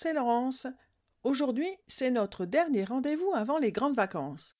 [0.00, 0.66] c'est Laurence.
[1.24, 4.56] Aujourd'hui, c'est notre dernier rendez-vous avant les grandes vacances.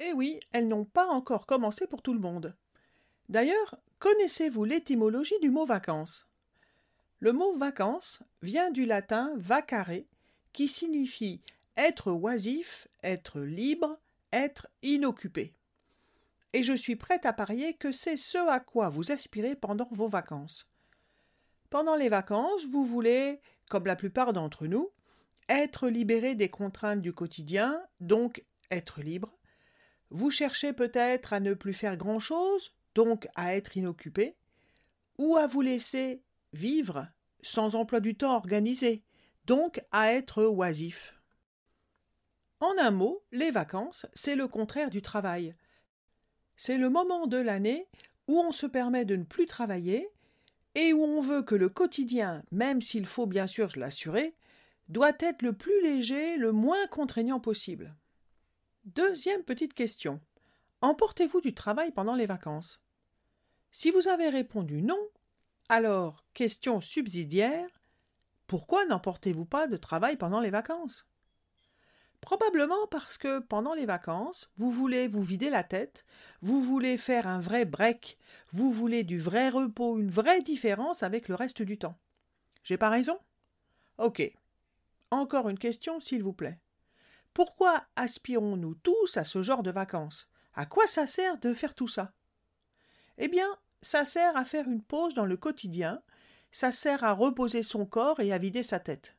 [0.00, 2.56] Eh oui, elles n'ont pas encore commencé pour tout le monde.
[3.28, 6.26] D'ailleurs, connaissez-vous l'étymologie du mot vacances?
[7.20, 10.00] Le mot vacances vient du latin vacare,
[10.54, 11.42] qui signifie
[11.76, 13.98] être oisif, être libre,
[14.32, 15.52] être inoccupé.
[16.54, 20.08] Et je suis prête à parier que c'est ce à quoi vous aspirez pendant vos
[20.08, 20.66] vacances.
[21.70, 24.90] Pendant les vacances, vous voulez, comme la plupart d'entre nous,
[25.48, 29.36] être libéré des contraintes du quotidien, donc être libre.
[30.10, 34.36] Vous cherchez peut-être à ne plus faire grand-chose, donc à être inoccupé,
[35.18, 37.08] ou à vous laisser vivre
[37.42, 39.02] sans emploi du temps organisé,
[39.44, 41.14] donc à être oisif.
[42.60, 45.54] En un mot, les vacances, c'est le contraire du travail.
[46.56, 47.86] C'est le moment de l'année
[48.28, 50.08] où on se permet de ne plus travailler
[50.76, 54.36] et où on veut que le quotidien, même s'il faut bien sûr l'assurer,
[54.88, 57.96] doit être le plus léger, le moins contraignant possible.
[58.84, 60.20] Deuxième petite question.
[60.82, 62.78] Emportez-vous du travail pendant les vacances?
[63.72, 65.00] Si vous avez répondu non,
[65.70, 67.80] alors, question subsidiaire,
[68.46, 71.06] pourquoi n'emportez-vous pas de travail pendant les vacances?
[72.20, 76.04] Probablement parce que pendant les vacances, vous voulez vous vider la tête,
[76.42, 78.18] vous voulez faire un vrai break,
[78.52, 81.98] vous voulez du vrai repos, une vraie différence avec le reste du temps.
[82.64, 83.18] J'ai pas raison?
[83.98, 84.22] Ok.
[85.10, 86.58] Encore une question, s'il vous plaît.
[87.32, 90.28] Pourquoi aspirons-nous tous à ce genre de vacances?
[90.54, 92.12] À quoi ça sert de faire tout ça?
[93.18, 93.48] Eh bien,
[93.82, 96.02] ça sert à faire une pause dans le quotidien,
[96.50, 99.15] ça sert à reposer son corps et à vider sa tête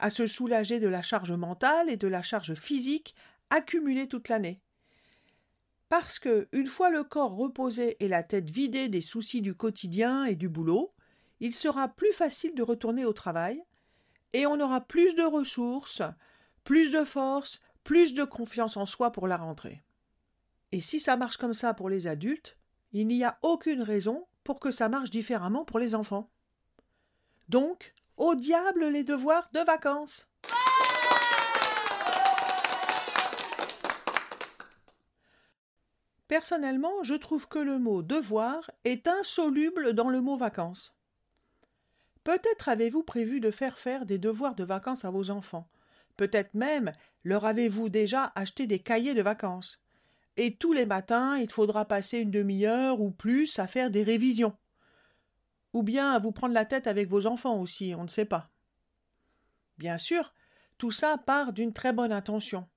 [0.00, 3.14] à se soulager de la charge mentale et de la charge physique
[3.50, 4.60] accumulée toute l'année.
[5.88, 10.24] Parce que, une fois le corps reposé et la tête vidée des soucis du quotidien
[10.24, 10.94] et du boulot,
[11.40, 13.62] il sera plus facile de retourner au travail,
[14.32, 16.02] et on aura plus de ressources,
[16.64, 19.82] plus de force, plus de confiance en soi pour la rentrée.
[20.72, 22.56] Et si ça marche comme ça pour les adultes,
[22.92, 26.30] il n'y a aucune raison pour que ça marche différemment pour les enfants.
[27.48, 30.28] Donc, au diable les devoirs de vacances.
[36.28, 40.94] Personnellement, je trouve que le mot devoir est insoluble dans le mot vacances.
[42.22, 45.66] Peut-être avez-vous prévu de faire faire des devoirs de vacances à vos enfants.
[46.18, 46.92] Peut-être même
[47.24, 49.80] leur avez-vous déjà acheté des cahiers de vacances.
[50.36, 54.54] Et tous les matins, il faudra passer une demi-heure ou plus à faire des révisions
[55.72, 58.50] ou bien à vous prendre la tête avec vos enfants aussi, on ne sait pas.
[59.78, 60.34] Bien sûr,
[60.78, 62.68] tout ça part d'une très bonne intention.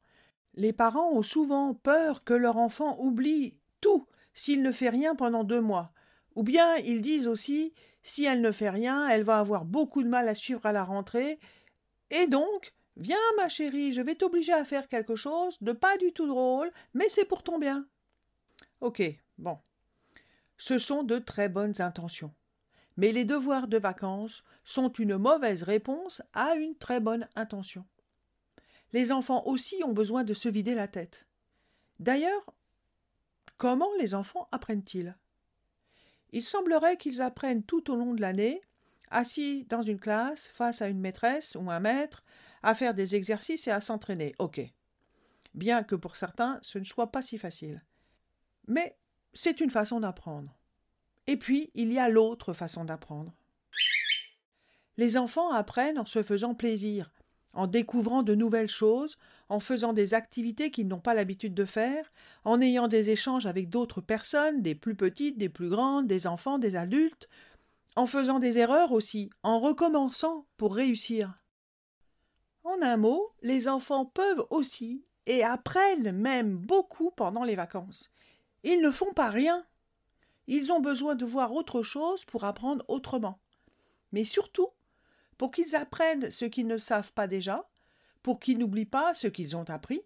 [0.55, 5.43] Les parents ont souvent peur que leur enfant oublie tout s'il ne fait rien pendant
[5.43, 5.91] deux mois,
[6.35, 10.09] ou bien ils disent aussi si elle ne fait rien, elle va avoir beaucoup de
[10.09, 11.39] mal à suivre à la rentrée,
[12.11, 16.13] et donc Viens, ma chérie, je vais t'obliger à faire quelque chose de pas du
[16.13, 17.87] tout drôle, mais c'est pour ton bien.
[18.81, 19.01] Ok,
[19.37, 19.57] bon.
[20.57, 22.33] Ce sont de très bonnes intentions
[22.97, 27.85] mais les devoirs de vacances sont une mauvaise réponse à une très bonne intention.
[28.91, 31.25] Les enfants aussi ont besoin de se vider la tête.
[31.99, 32.53] D'ailleurs,
[33.57, 35.17] comment les enfants apprennent-ils?
[36.31, 38.61] Il semblerait qu'ils apprennent tout au long de l'année,
[39.09, 42.23] assis dans une classe, face à une maîtresse ou un maître,
[42.61, 44.33] à faire des exercices et à s'entraîner.
[44.39, 44.61] Ok.
[45.53, 47.83] Bien que pour certains ce ne soit pas si facile.
[48.67, 48.97] Mais
[49.33, 50.57] c'est une façon d'apprendre.
[51.28, 53.34] Et puis, il y a l'autre façon d'apprendre.
[54.97, 57.11] Les enfants apprennent en se faisant plaisir,
[57.53, 59.17] en découvrant de nouvelles choses,
[59.50, 62.12] en faisant des activités qu'ils n'ont pas l'habitude de faire,
[62.44, 66.59] en ayant des échanges avec d'autres personnes, des plus petites, des plus grandes, des enfants,
[66.59, 67.30] des adultes,
[67.95, 71.33] en faisant des erreurs aussi, en recommençant pour réussir.
[72.63, 78.09] En un mot, les enfants peuvent aussi et apprennent même beaucoup pendant les vacances.
[78.63, 79.65] Ils ne font pas rien,
[80.48, 83.40] ils ont besoin de voir autre chose pour apprendre autrement.
[84.12, 84.69] Mais surtout,
[85.38, 87.68] pour qu'ils apprennent ce qu'ils ne savent pas déjà,
[88.22, 90.01] pour qu'ils n'oublient pas ce qu'ils ont appris,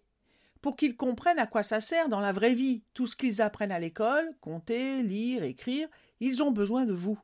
[0.60, 3.72] pour qu'ils comprennent à quoi ça sert dans la vraie vie tout ce qu'ils apprennent
[3.72, 5.88] à l'école, compter, lire, écrire,
[6.20, 7.18] ils ont besoin de vous.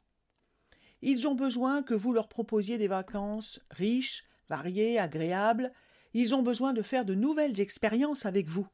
[1.02, 5.72] Ils ont besoin que vous leur proposiez des vacances riches, variées, agréables,
[6.14, 8.68] ils ont besoin de faire de nouvelles expériences avec vous.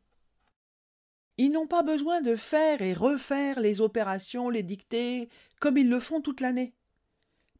[1.43, 5.99] Ils n'ont pas besoin de faire et refaire les opérations, les dictées, comme ils le
[5.99, 6.75] font toute l'année.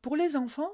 [0.03, 0.73] Pour les enfants,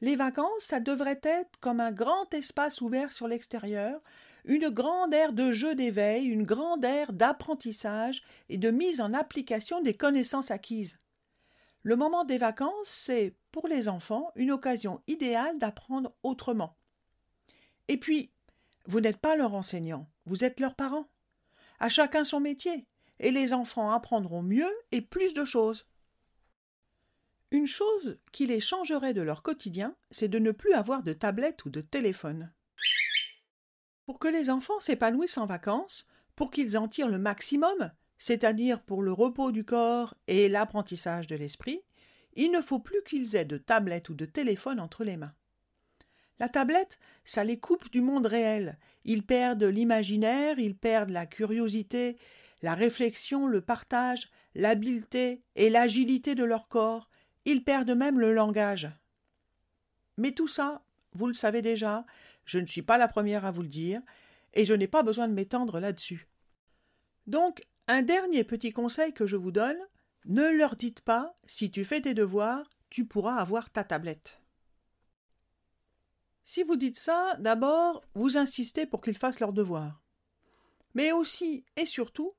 [0.00, 4.00] les vacances, ça devrait être comme un grand espace ouvert sur l'extérieur,
[4.44, 9.80] une grande aire de jeu d'éveil, une grande aire d'apprentissage et de mise en application
[9.80, 11.00] des connaissances acquises.
[11.82, 16.76] Le moment des vacances, c'est pour les enfants une occasion idéale d'apprendre autrement.
[17.88, 18.30] Et puis,
[18.86, 21.08] vous n'êtes pas leur enseignant, vous êtes leurs parents.
[21.78, 22.86] À chacun son métier,
[23.18, 25.86] et les enfants apprendront mieux et plus de choses.
[27.50, 31.64] Une chose qui les changerait de leur quotidien, c'est de ne plus avoir de tablette
[31.64, 32.52] ou de téléphone.
[34.04, 39.02] Pour que les enfants s'épanouissent en vacances, pour qu'ils en tirent le maximum, c'est-à-dire pour
[39.02, 41.82] le repos du corps et l'apprentissage de l'esprit,
[42.34, 45.34] il ne faut plus qu'ils aient de tablette ou de téléphone entre les mains.
[46.38, 48.78] La tablette, ça les coupe du monde réel.
[49.04, 52.18] Ils perdent l'imaginaire, ils perdent la curiosité,
[52.62, 57.08] la réflexion, le partage, l'habileté et l'agilité de leur corps,
[57.44, 58.88] ils perdent même le langage.
[60.16, 62.04] Mais tout ça, vous le savez déjà,
[62.44, 64.00] je ne suis pas la première à vous le dire,
[64.54, 66.26] et je n'ai pas besoin de m'étendre là-dessus.
[67.26, 69.78] Donc, un dernier petit conseil que je vous donne,
[70.24, 74.40] ne leur dites pas si tu fais tes devoirs, tu pourras avoir ta tablette.
[76.46, 80.00] Si vous dites ça, d'abord, vous insistez pour qu'ils fassent leurs devoirs.
[80.94, 82.34] Mais aussi et surtout,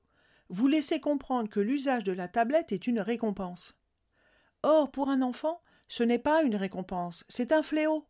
[0.48, 3.78] vous laissez comprendre que l'usage de la tablette est une récompense.
[4.62, 8.06] Or, pour un enfant, ce n'est pas une récompense, c'est un fléau.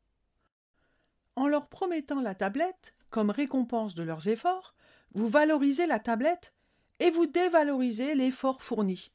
[1.35, 4.77] En leur promettant la tablette, comme récompense de leurs efforts,
[5.15, 6.55] vous valorisez la tablette
[7.01, 9.11] et vous dévalorisez l'effort fourni.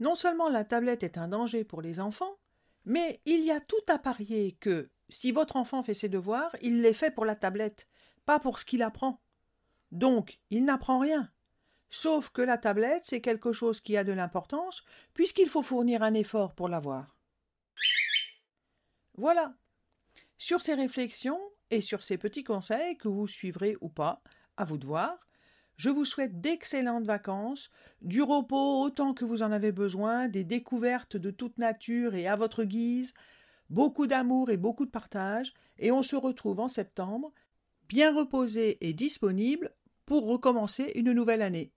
[0.00, 2.38] Non seulement la tablette est un danger pour les enfants,
[2.84, 6.82] mais il y a tout à parier que, si votre enfant fait ses devoirs, il
[6.82, 7.88] les fait pour la tablette,
[8.24, 9.20] pas pour ce qu'il apprend.
[9.90, 11.30] Donc, il n'apprend rien.
[11.90, 14.82] Sauf que la tablette, c'est quelque chose qui a de l'importance,
[15.12, 17.14] puisqu'il faut fournir un effort pour l'avoir.
[19.16, 19.54] Voilà.
[20.38, 24.22] Sur ces réflexions et sur ces petits conseils que vous suivrez ou pas,
[24.56, 25.18] à vous de voir,
[25.76, 27.70] je vous souhaite d'excellentes vacances,
[28.00, 32.36] du repos autant que vous en avez besoin, des découvertes de toute nature et à
[32.36, 33.14] votre guise,
[33.72, 37.32] beaucoup d'amour et beaucoup de partage, et on se retrouve en septembre,
[37.88, 39.72] bien reposé et disponible
[40.06, 41.72] pour recommencer une nouvelle année.